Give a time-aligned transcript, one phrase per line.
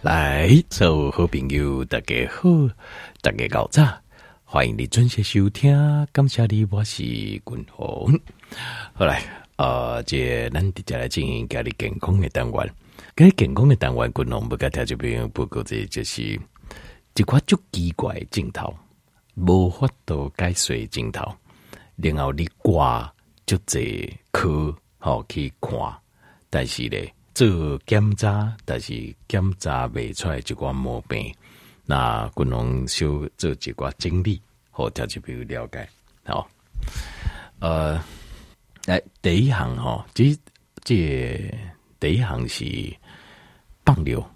[0.00, 2.48] 来，所有好朋友，大家好，
[3.20, 4.00] 大家早早，
[4.44, 5.74] 欢迎你准时收听，
[6.12, 8.16] 感谢你，我是君鸿。
[8.94, 9.20] 好来，
[9.56, 12.74] 呃，这咱直接来进行家里健康的单元，
[13.16, 16.40] 家里健康的单元，君鸿不跟听这边报告，这就是
[17.16, 18.72] 一块足奇怪的镜头，
[19.34, 21.28] 无法度解说镜头，
[21.96, 23.12] 然后你挂
[23.46, 25.76] 就这科好去看，
[26.48, 27.12] 但是咧。
[27.38, 31.32] 做检查，但是检查未出来一寡毛病，
[31.86, 33.04] 那可能需
[33.36, 34.42] 做一寡整理，
[34.72, 35.88] 好调节比较了解。
[36.24, 36.50] 好，
[37.60, 38.02] 呃，
[38.86, 40.36] 来第一项吼，这
[40.82, 41.54] 这
[42.00, 42.64] 第一行是
[43.84, 44.28] 放流，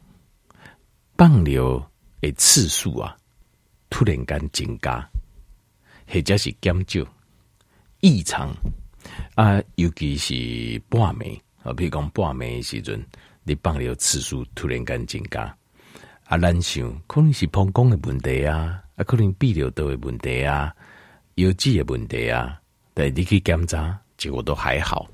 [1.17, 1.85] 放流
[2.21, 3.17] 的次数啊，
[3.91, 5.05] 突然间增加，
[6.07, 7.05] 或者是减少
[7.99, 8.55] 异常
[9.35, 11.37] 啊，尤其是半暝。
[11.63, 13.05] 啊，比如讲半暝的时阵，
[13.45, 15.43] 你放尿次数突然间增加，
[16.27, 20.75] 啊，咱想可能是膀胱的问题啊，啊，可能泌尿道的问题啊，
[21.37, 22.61] 腰子的问题啊，
[22.95, 25.07] 但你去检查，结果都还好，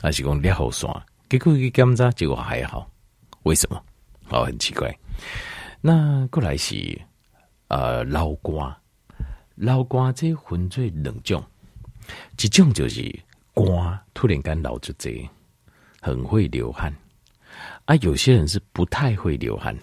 [0.00, 0.92] 啊是讲尿好酸，
[1.28, 2.90] 结果去检查，结果还好，
[3.44, 3.82] 为什么？
[4.30, 4.92] 哦，很奇怪。
[5.80, 7.00] 那过来是
[7.68, 8.76] 呃，流汗，
[9.54, 11.44] 流汗这分做两种，
[12.42, 13.00] 一种就是
[13.54, 15.10] 汗突然间流出这。
[16.04, 16.94] 很会流汗
[17.86, 17.96] 啊！
[18.02, 19.74] 有些人是不太会流汗，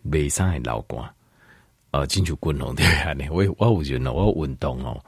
[0.00, 1.14] 没上海流汗。
[1.90, 4.98] 呃，进去滚龙对啊，我我有觉得我运动哦，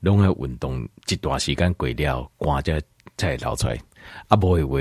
[0.00, 2.80] 拢要运动一段时间过了，汗才
[3.18, 3.78] 才流出来。
[4.28, 4.78] 啊，不会话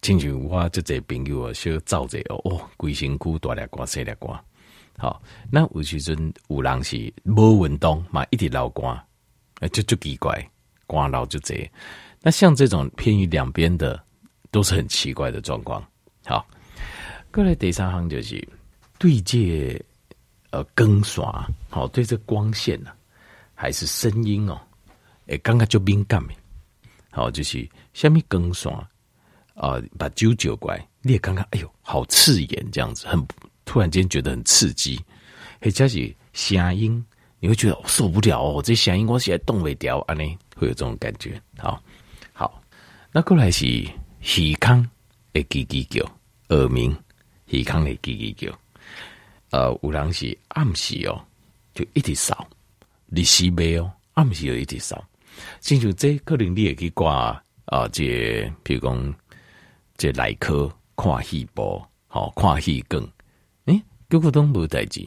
[0.00, 4.42] 进去我这些朋友啊，小走者哦，哦，规身躯大粒汗细粒汗。
[4.96, 5.20] 好，
[5.50, 8.98] 那有时阵有人是无运动嘛，一直流汗，
[9.72, 10.42] 就就奇怪，
[10.86, 11.70] 汗流就这。
[12.22, 14.02] 那像这种偏于两边的。
[14.54, 15.84] 都是很奇怪的状况。
[16.24, 16.46] 好，
[17.32, 18.40] 过来第三行就是
[19.00, 19.76] 对这
[20.50, 21.24] 呃光线，
[21.68, 22.96] 好对这光线呢、啊，
[23.52, 24.56] 还是声音哦，
[25.26, 26.34] 诶，刚刚就敏感的，
[27.10, 28.72] 好就是下面光线
[29.56, 33.20] 啊，把揪揪怪，你也刚刚哎呦，好刺眼这样子，很
[33.64, 35.04] 突然间觉得很刺激，
[35.60, 37.04] 或者是声音，
[37.40, 40.22] 你会觉得受不了哦，这声音我现在动不了啊，呢
[40.54, 41.42] 会有这种感觉。
[41.58, 41.82] 好，
[42.32, 42.62] 好，
[43.10, 43.84] 那过来是。
[44.24, 44.88] 耳康
[45.34, 46.02] 会叽叽叫，
[46.48, 46.96] 耳鸣，
[47.50, 48.58] 耳康会叽叽叫。
[49.50, 51.22] 呃，有人是暗时哦，
[51.74, 52.48] 就一直扫，
[53.10, 55.04] 日时未哦，暗时就一直扫。
[55.60, 59.14] 亲像这可能你也去挂啊，这比如讲
[59.96, 63.06] 这内科看细胞，好看细更，
[63.66, 65.06] 诶，结果都无代志。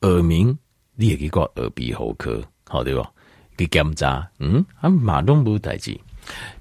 [0.00, 0.56] 耳鸣
[0.94, 3.10] 你也去挂耳鼻喉科，好对吧？
[3.56, 5.98] 去检查，嗯，啊马拢无代志。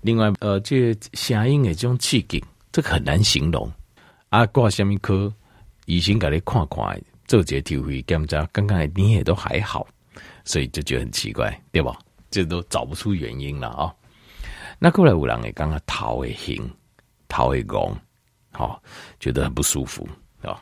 [0.01, 3.72] 另外，呃，这声音的这种刺激，这个很难形容。
[4.29, 5.33] 啊，挂什么科，
[5.85, 9.88] 医生给你看看，做这体会检查，刚刚你也都还好，
[10.44, 11.97] 所以就觉得很奇怪，对吧？
[12.29, 13.95] 这都找不出原因了啊、哦。
[14.79, 16.69] 那过来有人也刚刚头会晕，
[17.29, 17.95] 头会晕，
[18.51, 18.83] 好、
[19.17, 20.07] 觉得很不舒服，
[20.41, 20.59] 啊、哦。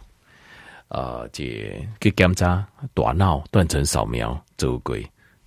[0.90, 1.44] 呃，这
[2.00, 2.64] 去检查
[2.94, 4.96] 大脑断层扫描做过，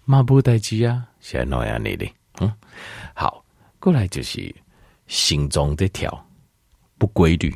[0.05, 2.13] 嘛无代志啊，是安怎样的？
[2.41, 2.53] 嗯，
[3.15, 3.45] 好。
[3.88, 4.54] 过来就是
[5.06, 6.12] 心脏在跳
[6.99, 7.50] 不规律，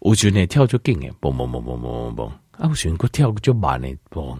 [0.00, 4.38] 有时呢跳就紧诶，嘣嘣嘣嘣嘣嘣嘣，啊，有时个跳就慢诶，嘣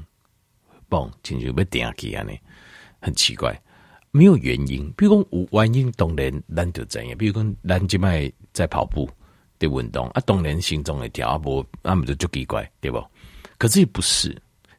[0.88, 2.40] 嘣，亲像要定起安尼，
[3.02, 3.54] 很奇怪，
[4.12, 4.90] 没有原因。
[4.92, 7.14] 比如讲有原因，当然咱就知影。
[7.18, 9.06] 比如讲咱即摆在跑步
[9.58, 12.98] 的运动啊，当然心脏会跳啊，无啊，毋就足奇怪，对不？
[13.58, 14.34] 可是也不是，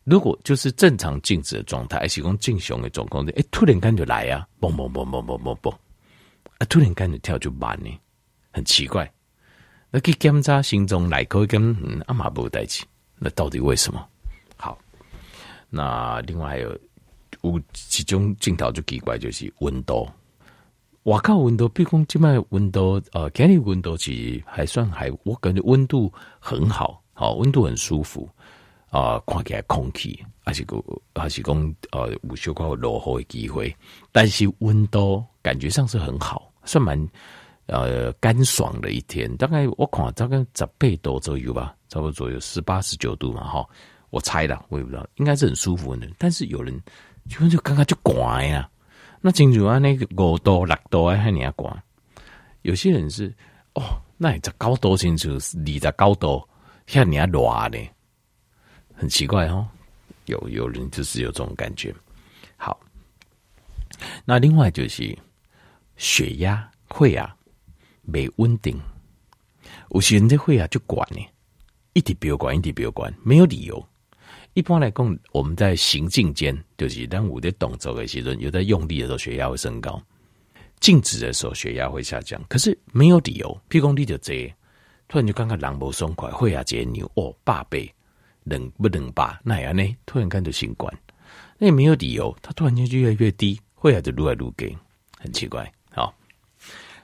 [0.05, 5.71] 如果就是正常静止的状态，还是讲正常的状况，诶，突然间就来啊，嘣嘣嘣嘣嘣嘣嘣。
[6.61, 6.65] 啊！
[6.65, 7.89] 突然间就跳就慢呢，
[8.51, 9.11] 很奇怪。
[9.89, 12.83] 那去检查心脏内科跟阿妈无代志，
[13.17, 14.07] 那到底为什么？
[14.57, 14.77] 好，
[15.71, 16.69] 那另外还有
[17.41, 20.07] 有几种镜头就奇怪，就是温度。
[21.05, 28.29] 哇靠，温度，比如讲今麦温度，呃，今日温度其实还算还，我感觉温度很好，好温度很舒服
[28.91, 30.77] 啊、看起来空气还是个
[31.15, 33.75] 还是讲呃有小可落雨的机会，
[34.11, 36.50] 但是温度感觉上是很好。
[36.63, 37.09] 算蛮
[37.65, 43.65] 呃干爽的一天，大概我看大概十八度左右吧，差不多左右十八十九度嘛哈，
[44.09, 46.07] 我猜的，我也不知道，应该是很舒服的。
[46.17, 46.77] 但是有人
[47.29, 48.69] 就就刚刚就寒呀，
[49.21, 51.83] 那清楚啊，那个五度六度啊，还你要寒。
[52.61, 53.33] 有些人是
[53.73, 53.81] 哦，
[54.17, 55.29] 那你这高度清楚，
[55.65, 56.47] 你在高度
[56.87, 57.77] 像你要热呢，
[58.93, 59.67] 很奇怪哦。
[60.25, 61.93] 有有人就是有这种感觉。
[62.57, 62.79] 好，
[64.25, 65.17] 那另外就是。
[65.97, 67.35] 血压、血压
[68.01, 68.79] 没稳定，
[69.91, 71.19] 有些人的血压就管呢，
[71.93, 73.87] 一直飙管，一直飙管，没有理由。
[74.53, 80.01] 一般来讲，我们在行进间，就是当我在动作的时候，有在用力的时候，血压会升高；
[80.81, 82.43] 静止的时候，血压会下降。
[82.49, 84.53] 可是没有理由，譬如说你就这，
[85.07, 87.89] 突然就感觉人不爽快，血压节扭哦，八倍，
[88.43, 89.39] 冷不冷吧？
[89.41, 89.83] 那样呢？
[90.05, 90.93] 突然看到新冠，
[91.57, 94.77] 那也没有理由，它突然间就越来越低，血压就越来越低，
[95.17, 95.71] 很奇怪。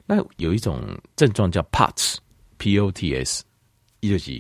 [0.10, 0.82] 那有一种
[1.18, 3.44] 症状叫 POTS，P-O-T-S，
[4.00, 4.32] 也就是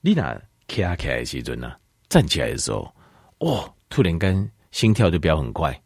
[0.00, 0.34] 你那
[0.66, 1.70] 起来起来时阵呢？
[2.08, 2.92] 站起来的时候，
[3.38, 5.78] 哦，突然间心跳就飙很快，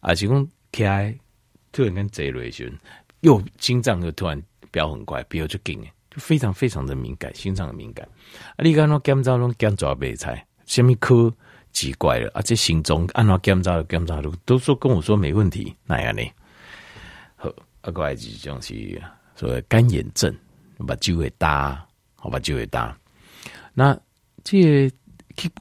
[0.00, 1.18] 啊，是讲起来
[1.72, 2.70] 突然间这类型，
[3.20, 8.06] 又心脏又突然飙很快，比如就紧，就非常非常的敏感，心脏很敏感。
[8.56, 11.34] 啊，你看那检查拢检查白菜，什么科
[11.72, 12.30] 奇怪了？
[12.34, 16.22] 啊，这心中按照检查的检查都都说跟我说没问题，那样呢？
[17.88, 19.02] 好，啊，过来几种是
[19.34, 20.34] 所谓干眼症，
[20.86, 21.82] 把酒给搭，
[22.16, 22.96] 好把就会搭。
[23.72, 23.98] 那
[24.44, 24.94] 这个。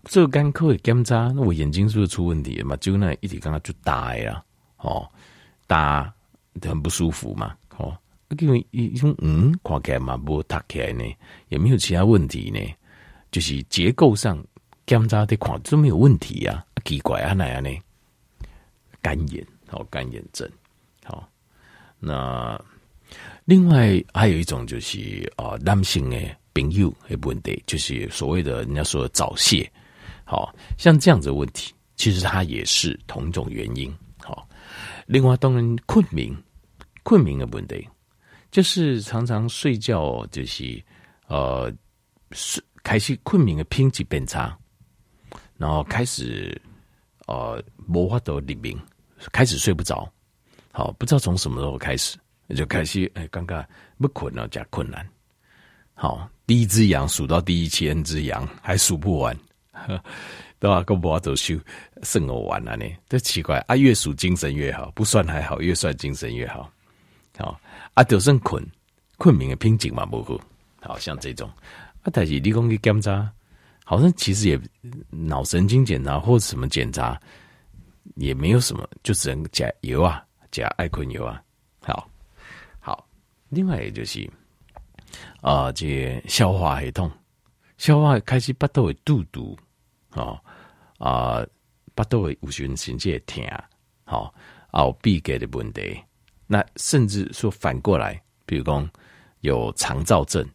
[0.05, 2.75] 做干科的检查，那我眼睛是不是出问题了嘛？
[2.77, 4.43] 就那一直刚刚就大呀，
[4.77, 5.07] 哦，
[5.67, 6.11] 大
[6.63, 7.95] 很不舒服嘛，哦，
[8.39, 11.03] 因为一种嗯，看起来嘛不塌起来呢，
[11.49, 12.59] 也没有其他问题呢，
[13.29, 14.43] 就是结构上
[14.87, 17.69] 检查的看都没有问题呀，奇怪啊那样呢？
[18.99, 20.49] 干眼，好干眼症，
[21.99, 22.59] 那
[23.45, 26.35] 另外还有一种就是啊，男性诶。
[26.53, 29.71] 朋友也不问题，就是所谓的人家说的早泄，
[30.25, 33.95] 好像这样子的问题，其实它也是同种原因。
[34.23, 34.49] 好，
[35.05, 36.35] 另外当然困眠，
[37.03, 37.87] 困眠的问题，
[38.49, 40.83] 就是常常睡觉就是
[41.27, 41.71] 呃
[42.31, 44.57] 睡开始困眠的品质变差，
[45.57, 46.59] 然后开始
[47.27, 48.75] 呃无法度入眠，
[49.31, 50.11] 开始睡不着。
[50.77, 52.15] 好，不知道从什么时候开始
[52.55, 53.65] 就开始哎，尴尬
[53.97, 55.03] 不困了加困难。
[55.95, 56.29] 好。
[56.45, 59.35] 第一只羊数到第一千只羊还数不完，
[60.59, 60.81] 对吧？
[60.83, 61.59] 跟我走秀
[62.03, 63.75] 剩我完了呢，这奇怪啊！
[63.75, 66.71] 越数精神越好，不算还好，越算精神越好。
[67.37, 67.59] 好
[67.95, 68.65] 啊，就算困
[69.17, 70.39] 困眠的瓶颈嘛，不好。
[70.79, 71.49] 好像这种
[72.03, 73.29] 啊，但是你讲去检查，
[73.83, 74.57] 好像其实也
[75.09, 77.19] 脑神经检查或者什么检查
[78.15, 80.23] 也没有什么，就只能加油啊，
[80.57, 81.41] 加爱困油啊。
[81.81, 82.09] 好，
[82.79, 83.07] 好，
[83.49, 84.29] 另外也就是。
[85.41, 87.09] 啊，这个、消化系统，
[87.77, 89.57] 消化开始巴肚会肚肚，
[90.11, 90.37] 哦
[90.97, 91.45] 啊，
[91.95, 93.43] 巴肚会有时甚至会疼，
[94.03, 94.33] 好
[94.71, 95.97] 啊，有闭结的问题，
[96.45, 98.87] 那甚至说反过来，比如讲
[99.41, 100.45] 有肠躁症，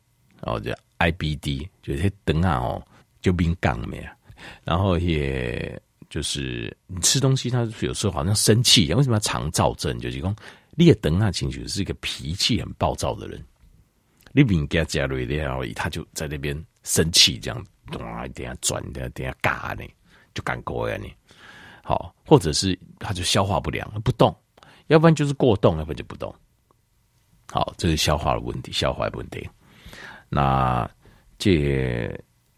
[0.42, 2.84] 哦，就 IBD，就是等下哦
[3.22, 4.14] 就敏感没啊，
[4.64, 5.80] 然后也
[6.12, 9.98] 就是你吃东西，他有时候好像生气一样，为什么要肠躁症？
[9.98, 10.36] 就是讲
[10.72, 13.42] 你也等下情绪是一个脾气很暴躁的人。
[14.30, 19.84] 你明给他加入一点而已，他就在那边生气，这样咚一下转，一点点嘎呢，
[20.34, 21.10] 就干锅呀你。
[21.82, 24.36] 好，或者是他就消化不良，不动，
[24.88, 26.34] 要不然就是过动，要不然就不动。
[27.50, 29.48] 好，这是消化的问题，消化的问题。
[30.28, 30.86] 那
[31.38, 32.14] 这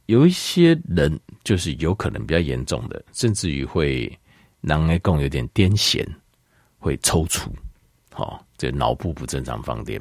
[0.07, 4.11] 有一些人就是有可能比较严重的，甚至于会
[4.61, 6.07] 脑内共有点癫痫，
[6.79, 7.49] 会抽搐。
[8.13, 10.01] 好，这脑部不正常放电。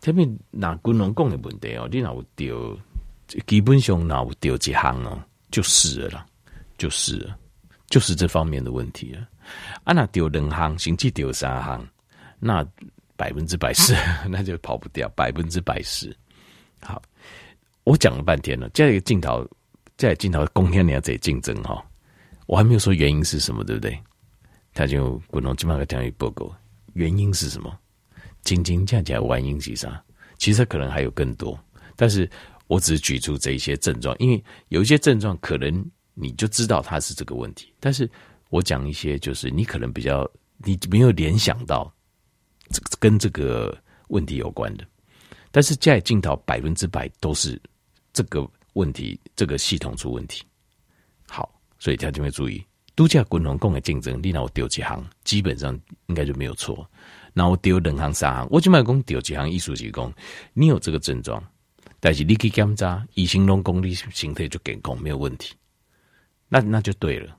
[0.00, 2.76] 特别拿军龙讲的问题哦，你哪有丢？
[3.46, 5.22] 基本上哪有丢几行哦，
[5.52, 6.26] 就是了啦，
[6.76, 7.38] 就是了，
[7.86, 9.28] 就是这方面的问题了。
[9.84, 11.86] 啊，那丢两行，甚至丢三行，
[12.40, 12.66] 那
[13.14, 13.94] 百分之百是，
[14.28, 16.12] 那就跑不掉，百分之百是。
[16.80, 17.00] 好，
[17.84, 19.48] 我讲了半天了，这个镜头，
[19.96, 21.84] 这个镜头，公天你要在竞争哈，
[22.46, 23.98] 我还没有说原因是什么，对不对？
[24.74, 26.50] 他就军龙基本上讲一报告，
[26.94, 27.76] 原因是什么？
[28.42, 30.00] 斤斤价价万应其上，
[30.38, 31.58] 其实可能还有更多，
[31.94, 32.28] 但是
[32.66, 35.84] 我只举出这一些症状，因为有一些症状可能
[36.14, 38.10] 你就知道它是这个问题，但是
[38.50, 41.92] 我讲一些就是你可能比较你没有联想到
[42.70, 43.76] 这跟这个
[44.08, 44.84] 问题有关的，
[45.50, 47.60] 但是在镜头百分之百都是
[48.12, 50.42] 这个问题，这个系统出问题。
[51.28, 52.64] 好，所以大家就会注意，
[52.94, 56.88] 度假滚龙共的竞争，你让我丢几行，基本上应该就没有错。
[57.32, 60.12] 那我丢两行三行，我就卖讲丢几行，艺术技工，
[60.52, 61.42] 你有这个症状，
[62.00, 65.54] 但是你去检查，医生拢讲你身体就健康，没有问题，
[66.48, 67.34] 那那就对了。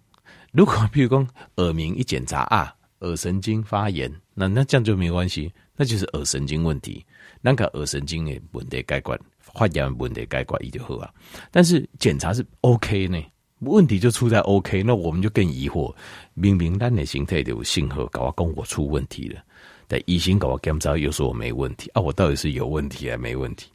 [0.52, 1.28] 如果比如讲
[1.58, 7.06] 耳鸣一检查啊，耳神经发炎，那那这样就没关系，那就是耳神经问题，
[7.42, 11.14] 那个耳神经的问题解决，发炎问题解决，伊就好啊。
[11.52, 13.22] 但是检查是 OK 呢，
[13.60, 15.94] 问题就出在 OK，那我们就更疑惑，
[16.34, 19.42] 明明咱的身体就有信号，搞我跟我出问题了。
[19.88, 23.70] 但医生给我检查又说我没问题啊，我到底是有问题还没问题？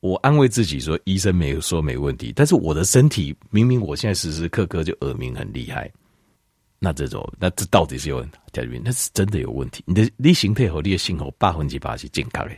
[0.00, 5.90] 我安慰自己说，医生没有说没问题，但是我的身体明明我现在时时刻刻就耳鸣很厉害，
[6.78, 8.38] 那这种那这到底是有问题？
[8.84, 9.82] 那是真的有问题。
[9.86, 12.54] 你的你形态和你的信号百分之八十健康的，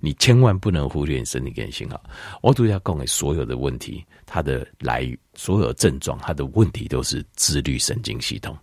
[0.00, 2.02] 你千万不能忽略你身体跟信号。
[2.42, 8.56] 我都要讲给所有的问题，它的来源，所有症状，它的问题都是自律神经系统。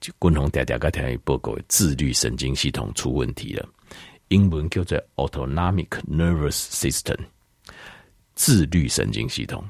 [0.00, 3.66] 就共同大家刚才报告，自律神经系统出问题了，
[4.28, 7.16] 英文叫做 autonomic nervous system。
[8.34, 9.64] 自律神经系统，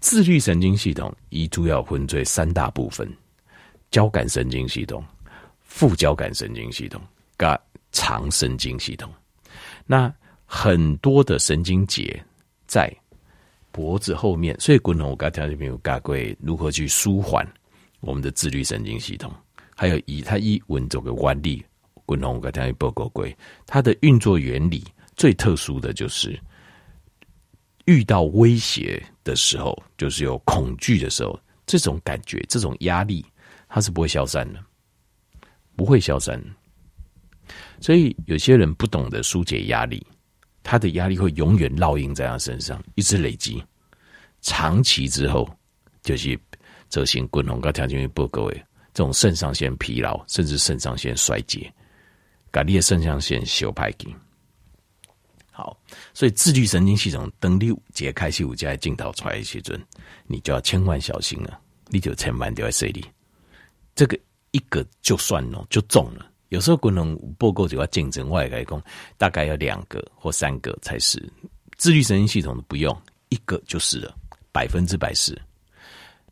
[0.00, 3.08] 自律神经系统一主要分为三大部分：
[3.92, 5.04] 交感神经系统、
[5.60, 7.00] 副交感神经系统、
[7.36, 7.56] 跟
[7.92, 9.08] 肠神经系统。
[9.86, 10.12] 那
[10.50, 12.24] 很多的神经节
[12.66, 12.90] 在
[13.70, 17.46] 脖子后面，所以滚筒我刚才这边有讲过如何去舒缓
[18.00, 19.30] 我们的自律神经系统，
[19.76, 21.62] 还有以它一稳走个弯力，
[22.06, 23.28] 滚筒我刚才报告过，
[23.66, 24.82] 它的运作原理
[25.14, 26.40] 最特殊的就是。
[27.84, 33.24] 遇到威胁的时候，就是有恐惧的时候，这种感觉、这种压力，
[33.66, 34.62] 它是不会消散的，
[35.74, 36.38] 不会消散。
[37.80, 40.06] 所以有些人不懂得疏解压力，
[40.70, 43.64] 他的压力会永远烙印在他身上，一直累积，
[44.42, 45.48] 长期之后
[46.02, 46.38] 就是
[46.90, 51.72] 这些滚龙高条件不够诶，这种肾上腺疲劳，甚至肾上腺衰竭，
[52.50, 54.14] 把你的肾上腺修排给。
[55.50, 55.74] 好，
[56.12, 59.82] 所以自律神经系统等你解开始五加镜头出来时阵，
[60.26, 63.02] 你就要千万小心了，你就千万都要细里。
[63.94, 64.20] 这个
[64.50, 66.27] 一个就算了，就中了。
[66.48, 68.82] 有时候功能不够就要竞争外来工，
[69.16, 71.22] 大概要两个或三个才是
[71.76, 72.94] 自律神经系统的不用，
[73.28, 74.14] 一个就是了，
[74.52, 75.40] 百分之百是。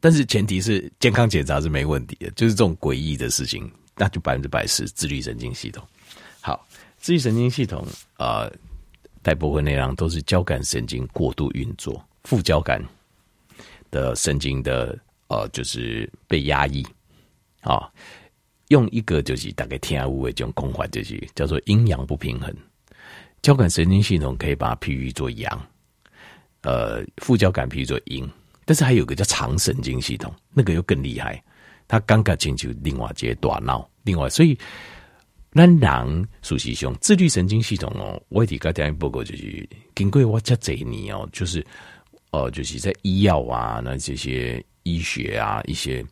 [0.01, 5.87] 但是前提是健康检查是没问题的，就是这种诡异的事情，那就百分之百是自律神经系统。
[6.41, 6.67] 好，
[6.99, 8.51] 自律神经系统啊。
[9.23, 12.81] 大部分内容都是交感神经过度运作，副交感
[13.91, 14.97] 的神经的
[15.27, 16.87] 呃，就是被压抑
[17.61, 17.91] 啊。
[18.69, 22.55] 用一个就是大概天下无为这种空话，就是叫做阴阳不平衡。
[23.43, 25.67] 交感神经系统可以把它譬喻作阳，
[26.63, 28.29] 呃，副交感譬喻作阴，
[28.65, 31.43] 但是还有个叫长神经系统，那个又更厉害，
[31.87, 34.59] 它刚刚进去另外一个大脑，另外所以。
[35.59, 41.67] 那人熟悉上自律神经系统哦，我提个调研报告就是经过我这这一年哦，就是
[42.31, 46.05] 哦，就是在医药啊，那这些医学啊，一些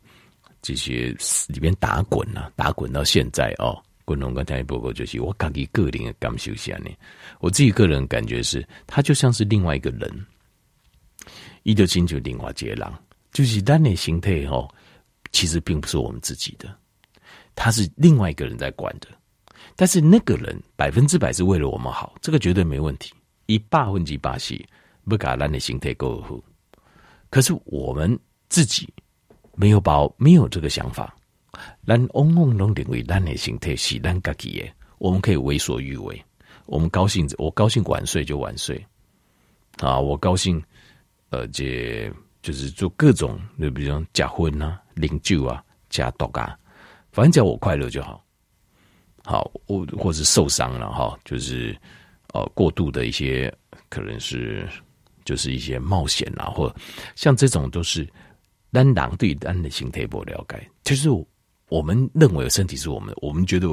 [0.65, 1.15] 这些
[1.47, 6.89] 里面打滚啊，打滚到现在哦，滚龙个调研报告就是我自己个人的感受下呢，
[7.39, 10.25] 我自己个人感觉是，他就像是另外一个人，
[11.61, 12.91] 一九清楚另外接浪，
[13.31, 14.67] 就是单内形态哦，
[15.31, 16.75] 其实并不是我们自己的，
[17.53, 19.07] 他是另外一个人在管的。
[19.75, 23.13] 但是那个人百分之百是为了我们好，这个绝对没问题。
[23.45, 24.59] 一百分之八十
[25.07, 26.39] 不搞烂的心态够好，
[27.29, 28.19] 可是我们
[28.49, 28.91] 自己
[29.55, 31.15] 没有把没有这个想法，
[31.85, 36.23] 咱往往拢认为咱的心态是咱自己的，我们可以为所欲为。
[36.65, 38.83] 我们高兴，我高兴晚睡就晚睡
[39.77, 40.61] 啊，我高兴，
[41.29, 46.57] 呃，这就是做各种，就比如说结婚啊、饮酒啊、加毒啊，
[47.11, 48.23] 反正只要我快乐就好。
[49.23, 51.75] 好，我或是受伤了哈，就是
[52.33, 53.53] 呃过度的一些
[53.89, 54.67] 可能是
[55.23, 56.73] 就是一些冒险啊，或
[57.15, 58.07] 像这种都是
[58.75, 61.07] 单狼对单的心态不了解，就是
[61.69, 63.69] 我们认为身体是我们，我们觉得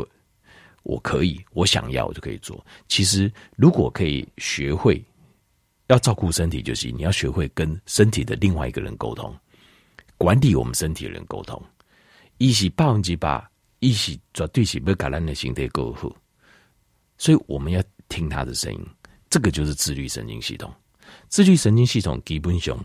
[0.84, 2.64] 我可以，我想要我就可以做。
[2.86, 5.04] 其实如果可以学会
[5.88, 9.36] 要照顾身体，就是你要学会跟身体的另外一个人沟通，
[10.16, 11.60] 管理我们身体的人沟通，
[12.38, 13.50] 一起百分之八。
[13.80, 16.16] 意识绝对是不搞烂的心态过后，
[17.18, 18.80] 所以我们要听他的声音。
[19.28, 20.72] 这个就是自律神经系统。
[21.26, 22.78] 自律神经系统基本上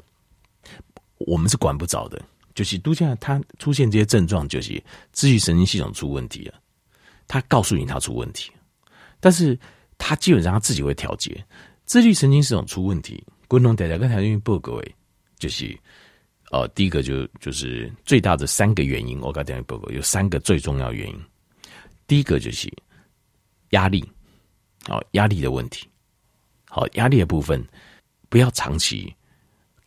[1.20, 2.22] 我们是管不着的，
[2.56, 4.82] 就是都现在他出现这些症状，就是
[5.12, 6.54] 自律神经系统出问题了。
[7.28, 8.52] 他告诉你他出问题，
[9.20, 9.58] 但是
[9.98, 11.44] 他基本上他自己会调节。
[11.86, 14.96] 自律神经系统出问题，共同大家跟台中报告诶，
[15.38, 15.78] 就是。
[16.50, 21.22] 呃，第一个就就是最大的三个原因，我刚才报告有三个最重要原因。
[22.08, 22.72] 第一个就是
[23.72, 24.02] 压力，
[24.88, 25.86] 好，压力的问题，
[26.70, 27.62] 好，压力的部分
[28.30, 29.14] 不要长期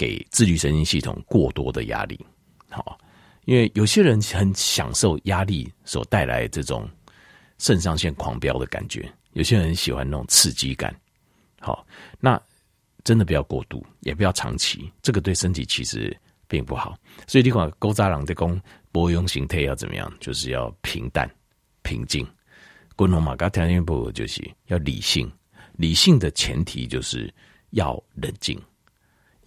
[0.00, 2.19] 给自律神经系统过多的压力，
[2.71, 2.99] 好，
[3.45, 6.88] 因为有些人很享受压力所带来这种
[7.59, 10.99] 肾上腺狂飙的感觉，有些人喜欢那种刺激感，
[11.61, 11.87] 好，
[12.19, 12.40] 那
[13.04, 16.16] 真的不要过度，也不要长期，这个对身体其实。
[16.50, 21.30] 并不好，所以你看古早人在讲保养形态要怎么样，就是要平淡、
[21.83, 22.26] 平静。
[22.97, 25.30] 滚龙马嘎条件不就是要理性？
[25.75, 27.33] 理性的前提就是
[27.71, 28.61] 要冷静，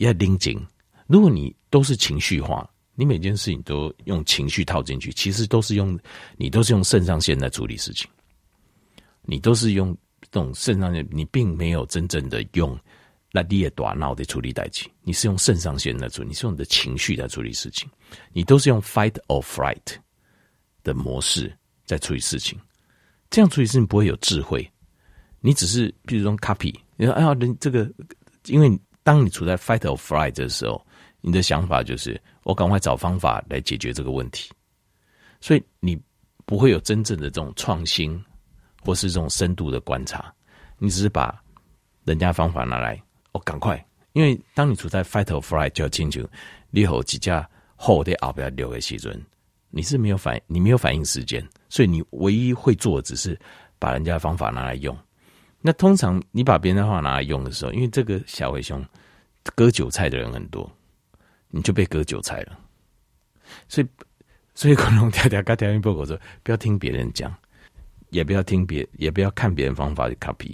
[0.03, 0.60] 要盯紧。
[1.07, 6.00] 如果你都是情绪化，你每件事情都用情绪套进去，其实都是用
[6.38, 8.10] 你都是用肾上腺在处理事情，
[9.24, 12.79] 你都是用这种肾上腺，你并没有真正的用
[13.31, 17.89] 那你也大脑的处理代志，你是用肾上腺在处理，你是用你的情绪在处理事情，
[18.31, 19.95] 你都是用 fight or flight
[20.83, 21.51] 的模式
[21.86, 22.60] 在处理事情，
[23.31, 24.72] 这样处理事情不会有智慧，
[25.41, 27.91] 你只是比如说 copy，你说哎呀，人这个，
[28.45, 30.83] 因为当你处在 fight or flight 的时候。
[31.25, 34.51] 你的想法就是我赶快找方法来解决这个问题，
[35.39, 35.98] 所以你
[36.45, 38.22] 不会有真正的这种创新，
[38.81, 40.33] 或是这种深度的观察，
[40.77, 41.41] 你只是把
[42.03, 43.81] 人家方法拿来，哦，赶快，
[44.12, 46.29] 因为当你处在 fight or flight 就要清楚，
[46.72, 49.17] 你后几架后的后不要留给西尊，
[49.69, 53.39] 你是没有反，你没有反应时间，所以你唯一会做的只是
[53.79, 54.93] 把人家的方法拿来用。
[55.63, 58.86] 那通常你把别人的话拿来用的时候，因为这个小灰熊
[59.55, 60.70] 割韭菜的人很多。
[61.55, 62.58] 你就被割韭菜了，
[63.67, 63.88] 所以，
[64.55, 67.32] 所以可能条条跟条音报告说，不要听别人讲，
[68.10, 70.51] 也不要听别，也不要看别人方法去 copy，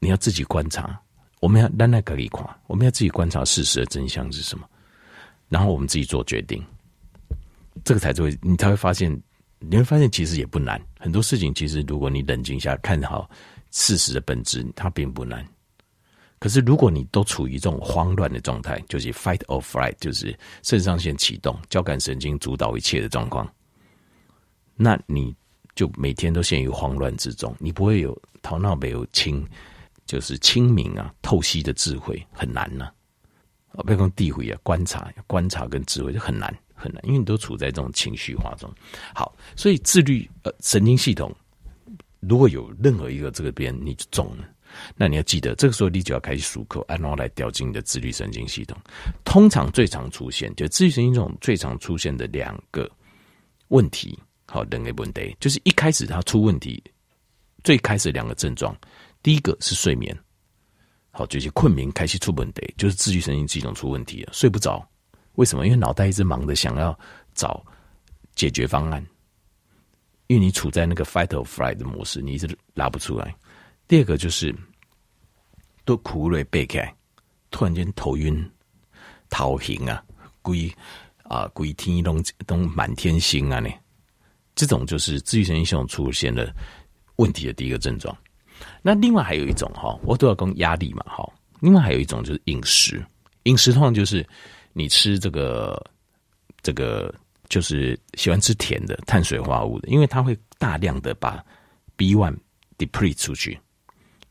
[0.00, 1.00] 你要自己观察。
[1.40, 4.68] 我们要单来隔离垮，我们要自己观察事实的真相是什么，
[5.48, 6.62] 然后我们自己做决定，
[7.82, 9.10] 这个才会，你才会发现，
[9.58, 13.30] 你会发现其实也不难，很多事情其实如果你冷静下看好
[13.74, 15.44] 事实的本质，它并不难。
[16.38, 23.52] 可是，如果你都处于这种慌乱的状态，就是 fight or flight，就是肾上腺启动、交感神经主导一切的状况，
[24.76, 25.34] 那你
[25.74, 29.44] 就每天都陷于慌乱之中，你不会有头脑没有清，
[30.06, 32.94] 就是清明啊、透析的智慧，很难呐、啊。
[33.78, 38.70] 啊，不要讲地慧啊，观察、观察跟智慧就很难很难，因为你都处在这种情绪化中。
[39.14, 41.34] 好，所以自律呃神经系统
[42.28, 44.48] 如果有任何一个这个边你就中了。
[44.96, 48.76] 那你要记得，这个时候你就要开始漱口，按照来调进你的自律神经系统。
[49.24, 52.90] 通常最常出现，就自律神经系统最常出现的两个
[53.68, 56.82] 问题，好，两个问题，就是一开始它出问题，
[57.62, 58.76] 最开始两个症状，
[59.22, 60.16] 第一个是睡眠，
[61.12, 64.84] 好，就是困眠开始出问题，就是自律神经系统出问题了，睡不着。
[65.36, 65.66] 为什么？
[65.66, 66.98] 因为脑袋一直忙着想要
[67.32, 67.64] 找
[68.34, 69.04] 解决方案，
[70.26, 73.34] 因为你处在那个 fight or flight 的模式，你一直拉不出来。
[73.86, 74.54] 第二个就是
[75.84, 76.94] 都苦累背开，
[77.50, 78.50] 突然间头晕、
[79.28, 80.02] 头晕啊，
[80.40, 80.72] 鬼
[81.24, 83.68] 啊鬼天都都满天星啊呢，
[84.54, 86.54] 这种就是自愈神经系统出现的
[87.16, 88.16] 问题的第一个症状。
[88.80, 91.30] 那另外还有一种哈，我都要讲压力嘛哈。
[91.60, 93.04] 另外还有一种就是饮食，
[93.44, 94.26] 饮食通常就是
[94.72, 95.90] 你吃这个
[96.62, 97.14] 这个
[97.54, 101.40] 就是喜欢吃甜的碳水化合物的，因为它会大量的把
[101.94, 102.36] B one
[102.76, 103.56] deplete 出去。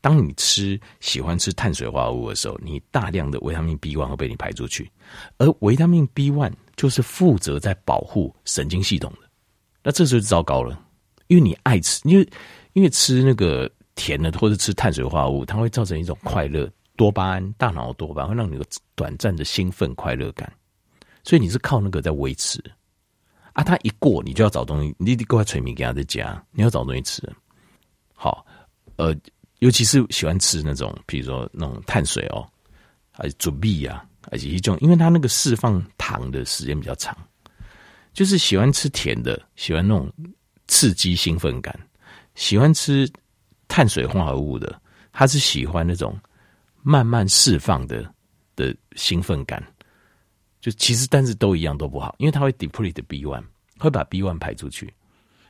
[0.02, 4.92] 当你吃喜欢吃碳水化合物的时候，你大量的维他命 B one 会被你排出去，
[5.38, 9.26] 而维他命 B one 就是负责在保护神经系统的。
[9.82, 10.78] 那这时候就糟糕了，
[11.28, 12.28] 因为你爱吃，因为
[12.74, 18.62] 因为吃那个甜的或者吃碳水化合物，它会造成一种快乐多巴胺，大脑多巴胺会让你有
[18.94, 20.52] 短暂的兴奋快乐感，
[21.22, 22.62] 所以你是靠那个在维持
[23.54, 23.64] 啊。
[23.64, 27.22] 它一过，你就要找东西，你得过来催眠给他在家，你要找东西吃。
[28.14, 28.46] 好，
[28.96, 29.16] 呃。
[29.60, 32.46] 尤其是喜欢吃那种，比如说那种碳水哦，
[33.12, 37.16] 还是准备啊，还是一种，因为它那个释放糖的时间比较长，
[38.12, 40.12] 就是喜欢吃甜的，喜欢那种
[40.66, 41.74] 刺激兴奋感，
[42.34, 43.10] 喜欢吃
[43.66, 44.78] 碳水化合物的，
[45.12, 46.14] 他是喜欢那种
[46.82, 48.04] 慢慢释放的
[48.56, 49.62] 的兴奋感，
[50.64, 53.44] 就其实但是都一样都不好，因为它会 deplete B one，
[53.78, 54.90] 会把 B one 排出去，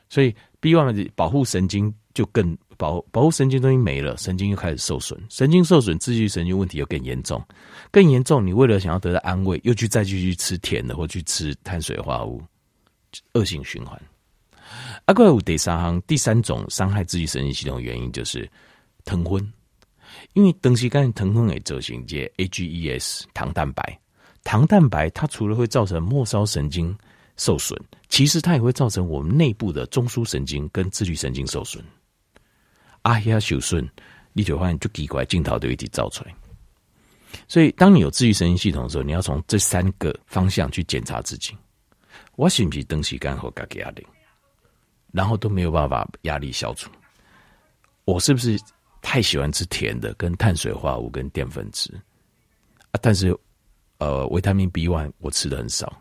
[0.08, 2.58] 所以 B one 的保护神经就更。
[2.76, 7.40] 保保护神经东西没了，神经又开始受损，神经受损，自律神经问题又更严重，
[7.92, 8.44] 更严重。
[8.44, 12.42] 你为了想要得到安慰，又去再继续吃甜的，或去吃碳水化合物，
[13.34, 13.96] 恶性循环。
[15.04, 18.50] 阿怪五第三行第三种伤害自律神经系统的原因就是
[19.04, 19.40] 糖昏，
[20.32, 23.96] 因为长时间糖分会造成这 AGEs 糖蛋白，
[24.44, 26.96] 糖蛋白它除了会造成末梢神经
[27.36, 27.76] 受损，
[28.08, 31.82] 其实它也会造成我们内部的中枢神经跟自律神经受损。
[33.02, 33.88] 啊呀，受损，
[34.32, 36.34] 你就发现就奇怪，镜头都一直照出来。
[37.48, 41.52] 所以，当你有自律神经系统的时候，你要从这三个方向去检查自己。
[42.36, 44.06] 我是不是东西干和嘎给压力，
[45.12, 46.90] 然后都没有办法压力消除。
[48.04, 48.58] 我是不是
[49.02, 51.92] 太喜欢吃甜的，跟碳水化合物跟淀粉质
[52.92, 52.98] 啊？
[53.02, 53.36] 但是，
[53.98, 55.92] 呃，维他命 B one 我吃的很少，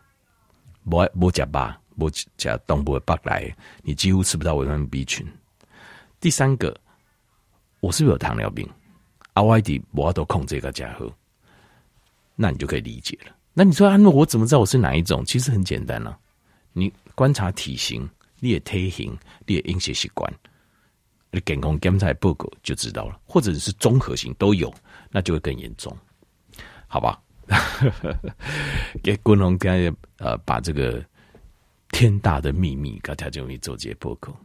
[0.84, 5.26] 我我加八，我加东部的八来，你几乎吃不到维他命 B 群。
[6.20, 6.76] 第三个。
[7.80, 8.66] 我是不是有糖尿病
[9.34, 11.14] 阿歪的我都控这个家伙，
[12.34, 13.36] 那你就可以理解了。
[13.54, 15.22] 那你说啊，那我怎么知道我是哪一种？
[15.26, 16.20] 其实很简单了，啊，
[16.72, 19.12] 你观察体型、你的体型、
[19.46, 20.34] 你的饮食习惯，
[21.30, 23.20] 你健康检查报告就知道了。
[23.26, 24.74] 或者是综合型都有，
[25.12, 25.94] 那就会更严重，
[26.88, 27.22] 好吧？
[29.04, 31.04] 给观众给呃把这个
[31.90, 34.36] 天大的秘密给他就容易做这些报告，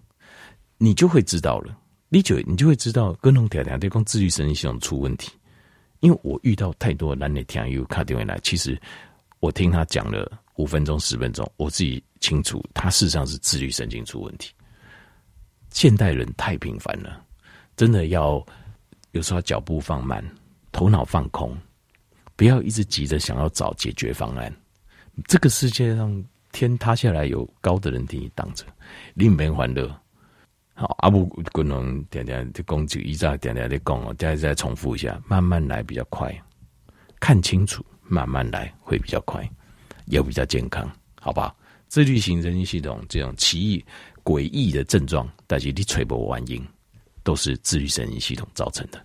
[0.76, 1.76] 你就会知道了。
[2.10, 5.30] 你就你就会知道，观众天天对讲自律神经系统出问题。
[6.00, 8.80] 因为我遇到太多男的听友卡电话来，其实
[9.40, 14.52] 我听他讲了五分钟、十分钟，我自己清楚，他事实上是自律神经出问题。
[15.70, 17.22] 现代人太频繁了，
[17.76, 18.42] 真的要
[19.10, 20.24] 有时候脚步放慢，
[20.72, 21.54] 头脑放空，
[22.38, 24.54] 不要一直急着想要找解决方案。
[25.26, 28.64] 这个世界上天塌下来有高的人替你挡着，
[29.14, 29.92] 另免欢乐。
[30.74, 36.32] 好，阿布可能点点的工具，一再点点的讲哦，再再重复一下，慢慢来比较快，
[37.18, 39.44] 看清楚，慢慢来会比较快，
[40.06, 40.88] 也比较健康，
[41.20, 41.52] 好吧？
[41.88, 43.84] 自律型神经系统这种奇异
[44.22, 46.64] 诡异的症状，但是你吹不完音，
[47.24, 49.04] 都是自律神经系统造成的。